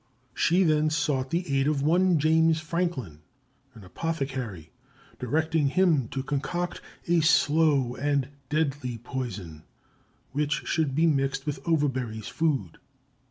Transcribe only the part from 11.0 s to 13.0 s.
mixed with Overbury's food.